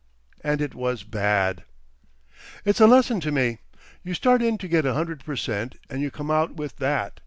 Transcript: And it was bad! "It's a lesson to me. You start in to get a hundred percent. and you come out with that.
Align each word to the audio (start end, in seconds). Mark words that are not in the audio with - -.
And 0.43 0.61
it 0.61 0.73
was 0.73 1.03
bad! 1.03 1.63
"It's 2.65 2.81
a 2.81 2.87
lesson 2.87 3.19
to 3.19 3.31
me. 3.31 3.59
You 4.03 4.15
start 4.15 4.41
in 4.41 4.57
to 4.57 4.67
get 4.67 4.83
a 4.83 4.95
hundred 4.95 5.23
percent. 5.23 5.75
and 5.91 6.01
you 6.01 6.09
come 6.09 6.31
out 6.31 6.55
with 6.55 6.77
that. 6.77 7.19